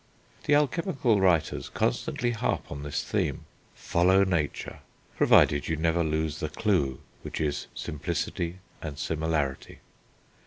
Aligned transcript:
The 0.45 0.55
alchemical 0.55 1.21
writers 1.21 1.69
constantly 1.69 2.31
harp 2.31 2.71
on 2.71 2.81
this 2.81 3.03
theme: 3.03 3.45
follow 3.75 4.23
nature; 4.23 4.79
provided 5.15 5.67
you 5.67 5.75
never 5.75 6.03
lose 6.03 6.39
the 6.39 6.49
clue, 6.49 7.01
which 7.21 7.39
is 7.39 7.67
simplicity 7.75 8.57
and 8.81 8.97
similarity. 8.97 9.77